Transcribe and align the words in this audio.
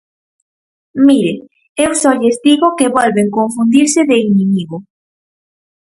Mire, 1.05 1.33
eu 1.85 1.91
só 2.01 2.11
lles 2.19 2.37
digo 2.45 2.75
que 2.77 2.93
volven 2.97 3.29
confundirse 3.37 3.99
de 4.09 4.17
inimigo. 4.29 4.77